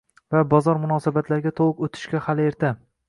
va 0.35 0.39
«bozor 0.53 0.79
munosabatlariga 0.85 1.53
to‘liq 1.61 1.85
o‘tishga 1.89 2.23
hali 2.29 2.49
erta 2.53 2.73